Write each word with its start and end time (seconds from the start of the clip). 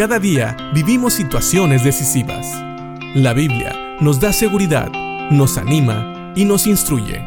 Cada 0.00 0.18
día 0.18 0.56
vivimos 0.72 1.12
situaciones 1.12 1.84
decisivas. 1.84 2.46
La 3.14 3.34
Biblia 3.34 3.98
nos 4.00 4.18
da 4.18 4.32
seguridad, 4.32 4.90
nos 5.30 5.58
anima 5.58 6.32
y 6.34 6.46
nos 6.46 6.66
instruye. 6.66 7.22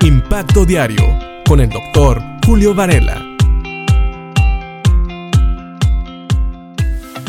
Impacto 0.00 0.64
Diario 0.64 1.04
con 1.46 1.60
el 1.60 1.68
doctor 1.68 2.22
Julio 2.46 2.74
Varela. 2.74 3.22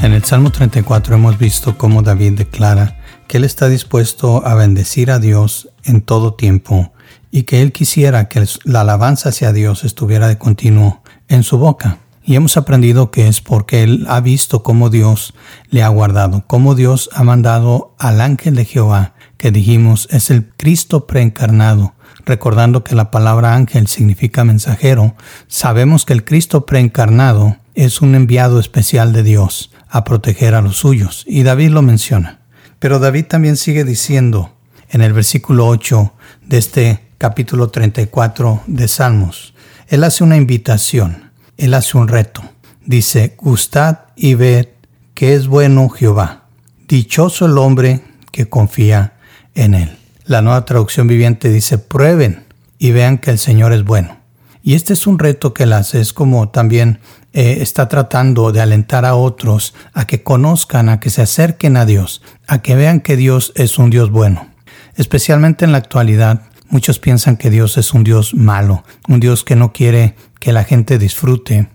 En 0.03 0.13
el 0.13 0.23
Salmo 0.23 0.51
34 0.51 1.15
hemos 1.15 1.37
visto 1.37 1.77
cómo 1.77 2.01
David 2.01 2.37
declara 2.37 2.97
que 3.27 3.39
él 3.39 3.43
está 3.43 3.67
dispuesto 3.67 4.47
a 4.47 4.55
bendecir 4.55 5.11
a 5.11 5.19
Dios 5.19 5.67
en 5.83 5.99
todo 5.99 6.35
tiempo 6.35 6.93
y 7.29 7.43
que 7.43 7.61
él 7.61 7.73
quisiera 7.73 8.29
que 8.29 8.45
la 8.63 8.79
alabanza 8.79 9.27
hacia 9.27 9.51
Dios 9.51 9.83
estuviera 9.83 10.29
de 10.29 10.37
continuo 10.37 11.03
en 11.27 11.43
su 11.43 11.57
boca. 11.57 11.97
Y 12.29 12.35
hemos 12.35 12.57
aprendido 12.57 13.09
que 13.09 13.27
es 13.27 13.41
porque 13.41 13.81
él 13.81 14.05
ha 14.07 14.19
visto 14.19 14.61
cómo 14.61 14.91
Dios 14.91 15.33
le 15.71 15.81
ha 15.81 15.87
guardado, 15.87 16.43
cómo 16.45 16.75
Dios 16.75 17.09
ha 17.11 17.23
mandado 17.23 17.95
al 17.97 18.21
ángel 18.21 18.53
de 18.53 18.65
Jehová, 18.65 19.15
que 19.37 19.49
dijimos 19.49 20.07
es 20.11 20.29
el 20.29 20.47
Cristo 20.55 21.07
preencarnado. 21.07 21.95
Recordando 22.27 22.83
que 22.83 22.93
la 22.93 23.09
palabra 23.09 23.55
ángel 23.55 23.87
significa 23.87 24.43
mensajero, 24.43 25.15
sabemos 25.47 26.05
que 26.05 26.13
el 26.13 26.23
Cristo 26.23 26.67
preencarnado 26.67 27.57
es 27.73 27.99
un 27.99 28.13
enviado 28.13 28.59
especial 28.59 29.11
de 29.11 29.23
Dios 29.23 29.71
a 29.89 30.03
proteger 30.03 30.53
a 30.53 30.61
los 30.61 30.77
suyos, 30.77 31.25
y 31.27 31.41
David 31.41 31.69
lo 31.69 31.81
menciona. 31.81 32.41
Pero 32.77 32.99
David 32.99 33.25
también 33.25 33.57
sigue 33.57 33.83
diciendo 33.83 34.55
en 34.91 35.01
el 35.01 35.13
versículo 35.13 35.65
8 35.65 36.13
de 36.45 36.57
este 36.59 37.07
capítulo 37.17 37.71
34 37.71 38.61
de 38.67 38.87
Salmos. 38.87 39.55
Él 39.87 40.03
hace 40.03 40.23
una 40.23 40.37
invitación, 40.37 41.28
él 41.59 41.73
hace 41.73 41.97
un 41.97 42.07
reto. 42.07 42.41
Dice, 42.85 43.35
gustad 43.37 43.99
y 44.15 44.33
ved 44.33 44.67
que 45.13 45.35
es 45.35 45.47
bueno 45.47 45.89
Jehová. 45.89 46.45
Dichoso 46.87 47.45
el 47.45 47.57
hombre 47.57 48.01
que 48.31 48.49
confía 48.49 49.13
en 49.53 49.73
él. 49.73 49.97
La 50.25 50.41
nueva 50.41 50.65
traducción 50.65 51.07
viviente 51.07 51.49
dice, 51.49 51.77
prueben 51.77 52.45
y 52.77 52.91
vean 52.91 53.17
que 53.17 53.31
el 53.31 53.37
Señor 53.37 53.73
es 53.73 53.83
bueno. 53.83 54.17
Y 54.63 54.75
este 54.75 54.93
es 54.93 55.07
un 55.07 55.19
reto 55.19 55.53
que 55.53 55.63
él 55.63 55.73
hace, 55.73 55.99
es 56.01 56.13
como 56.13 56.49
también 56.49 56.99
eh, 57.33 57.57
está 57.61 57.87
tratando 57.87 58.51
de 58.51 58.61
alentar 58.61 59.05
a 59.05 59.15
otros 59.15 59.73
a 59.93 60.05
que 60.05 60.23
conozcan, 60.23 60.89
a 60.89 60.99
que 60.99 61.09
se 61.09 61.21
acerquen 61.21 61.77
a 61.77 61.85
Dios, 61.85 62.21
a 62.47 62.61
que 62.61 62.75
vean 62.75 63.01
que 63.01 63.15
Dios 63.15 63.51
es 63.55 63.77
un 63.77 63.89
Dios 63.89 64.11
bueno. 64.11 64.47
Especialmente 64.95 65.65
en 65.65 65.71
la 65.71 65.77
actualidad, 65.77 66.43
Muchos 66.69 66.99
piensan 66.99 67.35
que 67.35 67.49
Dios 67.49 67.77
es 67.77 67.93
un 67.93 68.03
Dios 68.03 68.35
malo, 68.35 68.83
un 69.07 69.19
Dios 69.19 69.43
que 69.43 69.55
no 69.55 69.73
quiere 69.73 70.15
que 70.39 70.53
la 70.53 70.63
gente 70.63 70.99
disfrute, 70.99 71.67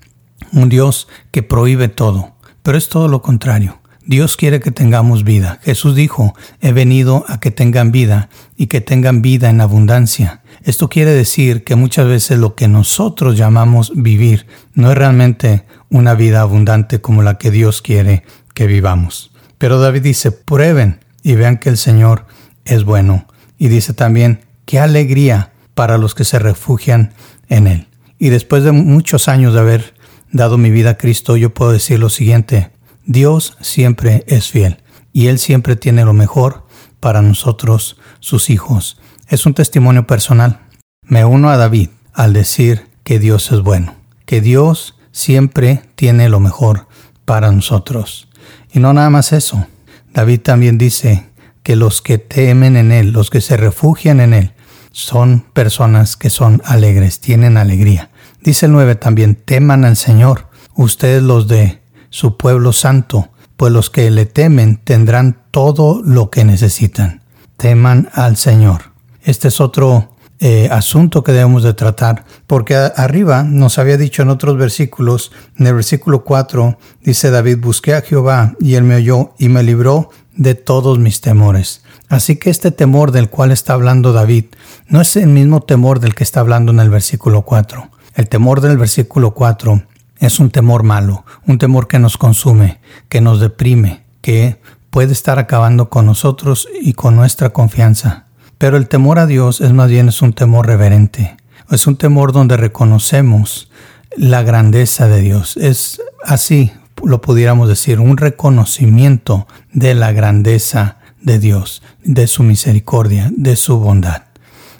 un 0.53 0.69
Dios 0.69 1.09
que 1.33 1.43
prohíbe 1.43 1.89
todo. 1.89 2.37
Pero 2.63 2.79
es 2.79 2.89
todo 2.89 3.09
lo 3.09 3.21
contrario. 3.21 3.81
Dios 4.07 4.37
quiere 4.37 4.61
que 4.61 4.71
tengamos 4.71 5.25
vida. 5.25 5.59
Jesús 5.63 5.97
dijo, 5.97 6.35
he 6.61 6.73
venido 6.73 7.25
a 7.27 7.41
que 7.41 7.51
tengan 7.51 7.91
vida 7.91 8.29
y 8.57 8.67
que 8.69 8.81
tengan 8.81 9.21
vida 9.21 9.51
en 9.51 9.61
abundancia. 9.61 10.43
Esto 10.63 10.89
quiere 10.89 11.11
decir 11.11 11.65
que 11.65 11.75
muchas 11.75 12.07
veces 12.07 12.39
lo 12.39 12.55
que 12.55 12.69
nosotros 12.69 13.37
llamamos 13.37 13.93
vivir 13.95 14.47
no 14.75 14.93
es 14.93 14.99
realmente 14.99 15.65
una 15.89 16.15
vida 16.15 16.43
abundante 16.43 17.01
como 17.01 17.23
la 17.23 17.39
que 17.39 17.51
Dios 17.51 17.83
quiere 17.83 18.25
que 18.53 18.67
vivamos. 18.67 19.33
Pero 19.59 19.81
David 19.81 20.03
dice, 20.03 20.31
prueben 20.31 21.01
y 21.23 21.35
vean 21.35 21.57
que 21.57 21.71
el 21.71 21.79
Señor 21.79 22.27
es 22.65 22.85
bueno. 22.85 23.27
Y 23.59 23.69
dice 23.69 23.95
también, 23.95 24.44
Qué 24.65 24.79
alegría 24.79 25.53
para 25.75 25.99
los 25.99 26.15
que 26.15 26.25
se 26.25 26.39
refugian 26.39 27.15
en 27.49 27.67
Él. 27.67 27.89
Y 28.19 28.29
después 28.29 28.65
de 28.65 28.73
muchos 28.73 29.29
años 29.29 29.55
de 29.55 29.61
haber 29.61 29.95
dado 30.33 30.59
mi 30.59 30.71
vida 30.71 30.91
a 30.91 30.99
Cristo, 30.99 31.37
yo 31.37 31.53
puedo 31.53 31.73
decir 31.73 31.99
lo 31.99 32.09
siguiente, 32.09 32.71
Dios 33.07 33.57
siempre 33.61 34.25
es 34.27 34.51
fiel 34.51 34.79
y 35.13 35.27
Él 35.27 35.39
siempre 35.39 35.77
tiene 35.77 36.05
lo 36.05 36.13
mejor 36.13 36.65
para 37.01 37.23
nosotros, 37.23 37.99
sus 38.21 38.51
hijos. 38.51 38.99
Es 39.29 39.47
un 39.47 39.55
testimonio 39.55 40.07
personal. 40.07 40.61
Me 41.03 41.25
uno 41.25 41.51
a 41.51 41.57
David 41.57 41.91
al 42.15 42.33
decir 42.33 42.87
que 43.05 43.19
Dios 43.19 43.53
es 43.53 43.61
bueno, 43.61 43.95
que 44.25 44.41
Dios 44.41 44.97
siempre 45.13 45.83
tiene 45.97 46.29
lo 46.29 46.41
mejor 46.41 46.89
para 47.25 47.53
nosotros. 47.53 48.29
Y 48.73 48.81
no 48.81 48.93
nada 48.93 49.11
más 49.11 49.33
eso. 49.33 49.67
David 50.15 50.41
también 50.41 50.79
dice 50.79 51.27
que 51.63 51.77
los 51.77 52.01
que 52.01 52.19
temen 52.19 52.77
en 52.77 52.91
Él, 52.91 53.13
los 53.13 53.31
que 53.31 53.41
se 53.41 53.57
refugian 53.57 54.21
en 54.21 54.33
Él, 54.33 54.54
son 54.95 55.45
personas 55.53 56.17
que 56.17 56.31
son 56.31 56.63
alegres, 56.65 57.19
tienen 57.19 57.57
alegría. 57.57 58.11
Dice 58.41 58.67
el 58.67 58.73
9 58.73 58.95
también, 58.95 59.35
teman 59.35 59.85
al 59.85 59.97
Señor, 59.97 60.47
ustedes 60.77 61.21
los 61.21 61.49
de 61.49 61.83
su 62.11 62.37
pueblo 62.37 62.73
santo, 62.73 63.31
pues 63.57 63.73
los 63.73 63.91
que 63.91 64.09
le 64.13 64.25
temen 64.25 64.77
tendrán 64.77 65.43
todo 65.51 66.01
lo 66.01 66.31
que 66.31 66.45
necesitan. 66.45 67.23
Teman 67.57 68.09
al 68.13 68.37
Señor. 68.37 68.93
Este 69.25 69.49
es 69.49 69.61
otro 69.61 70.15
eh, 70.39 70.69
asunto 70.71 71.25
que 71.25 71.33
debemos 71.33 71.65
de 71.65 71.75
tratar, 71.75 72.25
porque 72.47 72.77
arriba 72.77 73.43
nos 73.43 73.79
había 73.79 73.97
dicho 73.97 74.23
en 74.23 74.29
otros 74.29 74.57
versículos, 74.57 75.33
en 75.59 75.67
el 75.67 75.75
versículo 75.75 76.23
4 76.23 76.79
dice 77.03 77.31
David, 77.33 77.59
busqué 77.59 77.95
a 77.95 78.03
Jehová 78.03 78.55
y 78.61 78.75
él 78.75 78.85
me 78.85 78.95
oyó 78.95 79.33
y 79.41 79.49
me 79.49 79.65
libró 79.65 80.11
de 80.37 80.55
todos 80.55 80.99
mis 80.99 81.21
temores. 81.21 81.83
Así 82.09 82.37
que 82.37 82.51
este 82.51 82.71
temor 82.71 83.13
del 83.13 83.31
cual 83.31 83.51
está 83.51 83.73
hablando 83.73 84.13
David 84.13 84.47
no 84.89 85.01
es 85.01 85.17
el 85.17 85.29
mismo 85.29 85.61
temor 85.61 86.01
del 86.01 86.15
que 86.15 86.25
está 86.25 86.41
hablando 86.41 86.73
en 86.73 86.81
el 86.81 86.91
versículo 86.91 87.43
4. 87.43 87.91
El 88.15 88.29
temor 88.29 88.61
del 88.61 88.79
versículo 88.79 89.33
4 89.33 89.83
es 90.19 90.39
un 90.39 90.51
temor 90.51 90.83
malo, 90.83 91.25
un 91.47 91.59
temor 91.59 91.89
que 91.89 91.99
nos 91.99 92.17
consume, 92.17 92.81
que 93.09 93.21
nos 93.21 93.41
deprime, 93.41 94.05
que 94.21 94.61
puede 94.91 95.13
estar 95.13 95.39
acabando 95.39 95.91
con 95.91 96.07
nosotros 96.07 96.69
y 96.81 96.93
con 96.93 97.17
nuestra 97.17 97.51
confianza. 97.51 98.27
Pero 98.59 98.77
el 98.77 98.89
temor 98.89 99.19
a 99.19 99.27
Dios 99.27 99.61
es 99.61 99.73
más 99.73 99.91
bien 99.91 100.09
es 100.09 100.23
un 100.23 100.33
temor 100.33 100.67
reverente, 100.67 101.37
es 101.71 101.87
un 101.87 101.97
temor 101.97 102.33
donde 102.33 102.57
reconocemos 102.57 103.71
la 104.17 104.43
grandeza 104.43 105.09
de 105.09 105.21
Dios. 105.21 105.57
Es 105.57 106.01
así, 106.23 106.73
lo 107.07 107.21
pudiéramos 107.21 107.69
decir, 107.69 108.01
un 108.01 108.17
reconocimiento 108.17 109.47
de 109.73 109.95
la 109.95 110.13
grandeza 110.13 110.99
de 111.21 111.39
Dios, 111.39 111.83
de 112.03 112.27
su 112.27 112.43
misericordia, 112.43 113.31
de 113.35 113.57
su 113.57 113.79
bondad. 113.79 114.25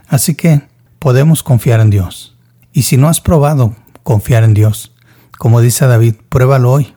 Así 0.09 0.35
que 0.35 0.63
podemos 0.99 1.43
confiar 1.43 1.81
en 1.81 1.91
Dios. 1.91 2.37
Y 2.73 2.83
si 2.83 2.97
no 2.97 3.09
has 3.09 3.21
probado 3.21 3.75
confiar 4.03 4.45
en 4.45 4.55
Dios, 4.55 4.93
como 5.39 5.61
dice 5.61 5.87
David, 5.87 6.17
pruébalo 6.29 6.73
hoy. 6.73 6.95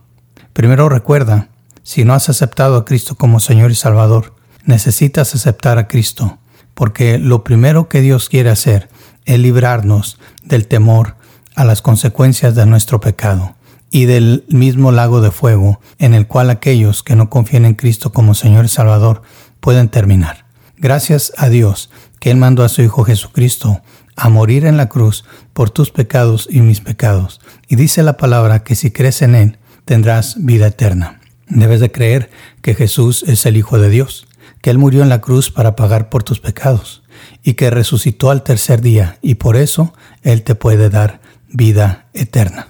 Primero 0.54 0.90
recuerda, 0.90 1.50
si 1.84 2.04
no 2.04 2.14
has 2.14 2.30
aceptado 2.30 2.78
a 2.78 2.86
Cristo 2.86 3.16
como 3.16 3.40
Señor 3.40 3.72
y 3.72 3.76
Salvador, 3.76 4.36
necesitas 4.66 5.34
aceptar 5.34 5.78
a 5.78 5.88
Cristo, 5.88 6.40
porque 6.74 7.18
lo 7.18 7.44
primero 7.44 7.88
que 7.90 8.02
Dios 8.02 8.30
quiere 8.30 8.50
hacer 8.50 8.90
es 9.26 9.40
librarnos 9.40 10.20
del 10.44 10.68
temor 10.68 11.16
a 11.56 11.66
las 11.66 11.82
consecuencias 11.82 12.56
de 12.56 12.66
nuestro 12.66 13.00
pecado 13.00 13.56
y 13.92 14.06
del 14.06 14.46
mismo 14.50 14.92
lago 14.92 15.22
de 15.22 15.32
fuego 15.32 15.80
en 15.98 16.14
el 16.14 16.28
cual 16.28 16.50
aquellos 16.50 17.04
que 17.04 17.16
no 17.16 17.30
confían 17.30 17.66
en 17.66 17.76
Cristo 17.76 18.12
como 18.12 18.34
Señor 18.34 18.66
y 18.66 18.70
Salvador 18.70 19.22
pueden 19.60 19.90
terminar. 19.90 20.46
Gracias 20.78 21.34
a 21.38 21.50
Dios 21.50 21.90
que 22.20 22.32
Él 22.32 22.38
mandó 22.38 22.64
a 22.64 22.70
su 22.70 22.82
Hijo 22.82 23.04
Jesucristo 23.04 23.82
a 24.16 24.30
morir 24.30 24.66
en 24.66 24.78
la 24.78 24.90
cruz 24.90 25.26
por 25.54 25.70
tus 25.70 25.92
pecados 25.92 26.48
y 26.52 26.62
mis 26.62 26.82
pecados. 26.82 27.40
Y 27.68 27.76
dice 27.76 28.04
la 28.04 28.18
palabra 28.18 28.64
que 28.64 28.76
si 28.76 28.92
crees 28.92 29.22
en 29.22 29.36
Él 29.36 29.58
tendrás 29.86 30.44
vida 30.44 30.68
eterna. 30.68 31.20
Debes 31.48 31.80
de 31.80 31.92
creer 31.92 32.30
que 32.62 32.76
Jesús 32.76 33.24
es 33.24 33.46
el 33.46 33.56
Hijo 33.56 33.80
de 33.80 33.90
Dios, 33.90 34.28
que 34.62 34.70
Él 34.70 34.78
murió 34.78 35.02
en 35.04 35.10
la 35.10 35.22
cruz 35.22 35.50
para 35.52 35.76
pagar 35.76 36.10
por 36.10 36.24
tus 36.24 36.40
pecados 36.40 37.04
y 37.44 37.54
que 37.54 37.70
resucitó 37.70 38.32
al 38.32 38.44
tercer 38.44 38.82
día 38.82 39.18
y 39.22 39.36
por 39.36 39.56
eso 39.56 39.94
Él 40.24 40.44
te 40.44 40.56
puede 40.56 40.90
dar 40.90 41.22
vida 41.48 42.08
eterna. 42.14 42.68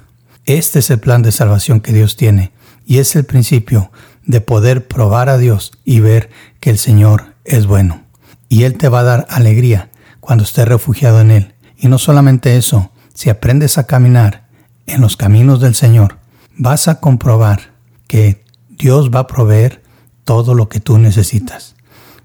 Este 0.48 0.80
es 0.80 0.90
el 0.90 1.02
plan 1.02 1.24
de 1.24 1.34
salvación 1.34 1.82
que 1.82 1.92
Dios 1.92 2.16
tiene 2.16 2.54
y 2.86 3.00
es 3.00 3.18
el 3.18 3.26
principio 3.26 3.92
de 4.26 4.40
poder 4.40 4.88
probar 4.88 5.28
a 5.28 5.38
Dios 5.38 5.74
y 5.84 6.00
ver 6.00 6.30
que 6.62 6.70
el 6.70 6.78
Señor 6.78 7.36
es 7.44 7.68
bueno. 7.68 8.04
Y 8.48 8.64
Él 8.64 8.78
te 8.78 8.88
va 8.88 9.02
a 9.02 9.04
dar 9.04 9.28
alegría 9.30 9.92
cuando 10.22 10.46
estés 10.46 10.66
refugiado 10.66 11.20
en 11.20 11.32
Él. 11.32 11.54
Y 11.76 11.90
no 11.90 11.98
solamente 11.98 12.56
eso, 12.56 12.92
si 13.14 13.30
aprendes 13.30 13.78
a 13.78 13.88
caminar 13.88 14.48
en 14.86 15.02
los 15.02 15.18
caminos 15.18 15.60
del 15.60 15.76
Señor, 15.76 16.18
vas 16.56 16.88
a 16.88 17.02
comprobar 17.02 17.74
que 18.08 18.46
Dios 18.70 19.12
va 19.14 19.20
a 19.20 19.28
proveer 19.28 19.84
todo 20.24 20.54
lo 20.54 20.70
que 20.70 20.80
tú 20.80 20.98
necesitas. 20.98 21.76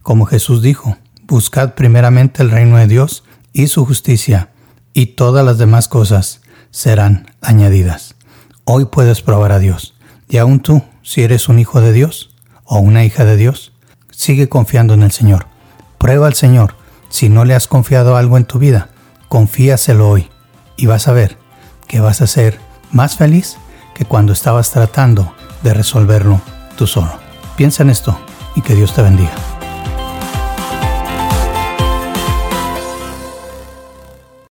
Como 0.03 0.27
Jesús 0.27 0.63
dijo, 0.63 0.97
buscad 1.27 1.75
primeramente 1.75 2.45
el 2.45 2.53
reino 2.53 2.77
de 2.77 2.87
Dios 2.87 3.25
y 3.53 3.67
su 3.67 3.85
justicia, 3.85 4.51
y 4.95 5.07
todas 5.07 5.45
las 5.45 5.59
demás 5.59 5.89
cosas 5.89 6.41
serán 6.73 7.31
añadidas. 7.41 8.17
Hoy 8.65 8.87
puedes 8.87 9.23
probar 9.23 9.53
a 9.53 9.61
Dios. 9.61 9.95
Y 10.29 10.39
aún 10.39 10.59
tú, 10.59 10.83
si 11.03 11.23
eres 11.23 11.49
un 11.49 11.61
hijo 11.61 11.81
de 11.81 11.93
Dios 11.93 12.35
o 12.65 12.81
una 12.81 13.05
hija 13.05 13.25
de 13.25 13.37
Dios, 13.37 13.73
sigue 14.11 14.49
confiando 14.49 14.95
en 14.95 15.03
el 15.03 15.13
Señor. 15.13 15.47
Prueba 15.99 16.27
al 16.27 16.35
Señor. 16.35 16.75
Si 17.09 17.29
no 17.29 17.45
le 17.45 17.55
has 17.55 17.69
confiado 17.69 18.17
algo 18.17 18.39
en 18.39 18.47
tu 18.47 18.59
vida, 18.59 18.89
confíaselo 19.29 20.09
hoy 20.09 20.31
y 20.77 20.87
vas 20.87 21.07
a 21.07 21.13
ver 21.13 21.37
que 21.87 22.01
vas 22.01 22.23
a 22.23 22.27
ser 22.27 22.59
más 22.91 23.17
feliz 23.17 23.59
que 23.95 24.07
cuando 24.07 24.33
estabas 24.33 24.71
tratando 24.71 25.35
de 25.63 25.75
resolverlo 25.75 26.41
tú 26.77 26.87
solo. 26.87 27.13
Piensa 27.57 27.83
en 27.83 27.91
esto 27.91 28.19
y 28.57 28.63
que 28.63 28.75
Dios 28.75 28.95
te 28.95 29.03
bendiga. 29.03 29.52